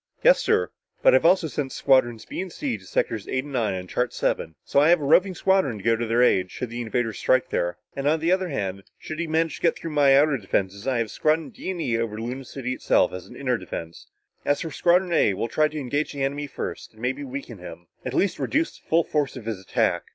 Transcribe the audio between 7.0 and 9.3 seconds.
strike there. And on the other hand, should he